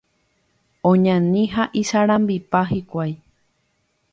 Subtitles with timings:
[0.91, 3.13] Oñani ha isarambipa hikuái.